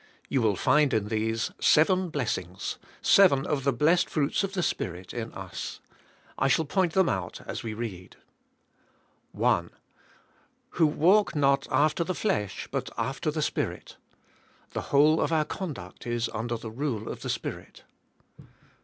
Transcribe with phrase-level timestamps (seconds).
[0.29, 5.13] You will find in these seven blessings, seven of the blessed fruits of the Spirit
[5.13, 5.79] in us.
[6.39, 8.15] 1 shall point them out as we read,
[9.31, 9.69] 1.
[10.71, 13.97] "Who walk not after the flesh but after the Spirit."
[14.73, 17.83] The whole of our conduct is under the rule of the Spirit.